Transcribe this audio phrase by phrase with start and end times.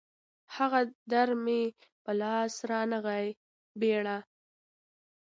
[0.55, 0.79] هغه
[1.11, 1.61] در مې
[2.03, 2.53] په لاس
[2.91, 3.25] نه راغی
[3.79, 4.17] بېړيه